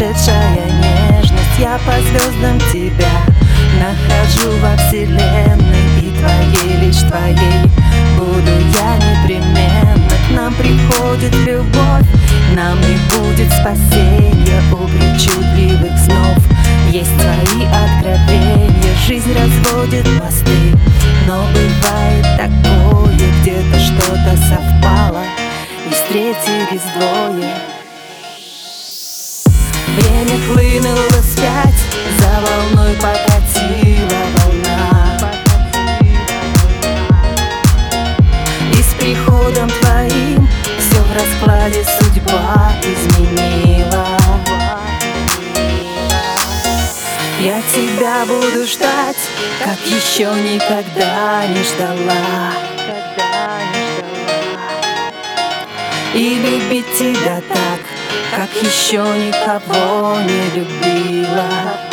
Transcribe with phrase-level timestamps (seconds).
[0.00, 3.10] сумасшедшая нежность Я по звездам тебя
[3.78, 6.00] нахожу во вселенной.
[6.00, 7.68] И твоей, лишь твоей
[8.16, 10.10] буду я непременно.
[10.28, 12.06] К нам приходит любовь,
[12.54, 14.62] нам не будет спасения.
[14.72, 16.38] У причудливых снов
[16.90, 18.94] есть твои откровения.
[19.06, 20.74] Жизнь разводит мосты,
[21.26, 25.22] но бывает такое Где-то что-то совпало
[25.86, 27.69] и встретились двое
[30.20, 31.80] Время хлынуло вспять,
[32.18, 35.18] за волной покатила волна.
[38.70, 40.46] И с приходом твоим
[40.78, 44.06] все в раскладе судьба изменила.
[47.40, 49.16] Я тебя буду ждать,
[49.64, 52.52] как еще никогда не ждала.
[56.12, 57.79] И любить тебя так,
[58.34, 61.90] как еще никого не любила.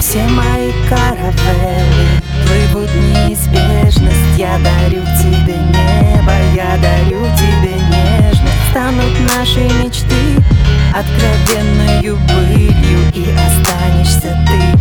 [0.00, 5.02] Все мои каравеллы плывут неизбежность Я дарю
[11.73, 14.72] откровенною былью И останешься ты,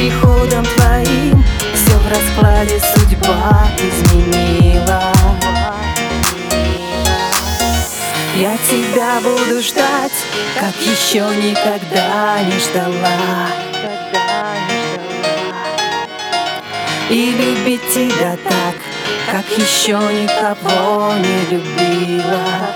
[0.00, 1.44] приходом твоим
[1.74, 5.12] все в раскладе судьба изменила.
[8.34, 10.12] Я тебя буду ждать,
[10.58, 13.50] как еще никогда не ждала.
[17.10, 18.76] И любить тебя так,
[19.30, 22.70] как еще никого не любила